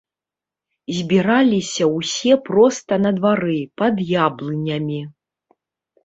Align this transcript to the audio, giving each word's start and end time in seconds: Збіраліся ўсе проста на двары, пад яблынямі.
Збіраліся 0.99 1.83
ўсе 1.97 2.33
проста 2.47 2.93
на 3.03 3.11
двары, 3.17 3.57
пад 3.83 3.95
яблынямі. 4.15 4.97